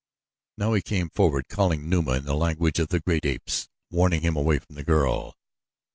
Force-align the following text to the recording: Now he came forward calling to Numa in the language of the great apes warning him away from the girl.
Now 0.57 0.73
he 0.73 0.81
came 0.81 1.11
forward 1.11 1.47
calling 1.47 1.81
to 1.83 1.87
Numa 1.87 2.13
in 2.13 2.25
the 2.25 2.33
language 2.33 2.79
of 2.79 2.87
the 2.87 2.99
great 2.99 3.23
apes 3.23 3.69
warning 3.91 4.21
him 4.21 4.35
away 4.35 4.57
from 4.57 4.73
the 4.75 4.83
girl. 4.83 5.35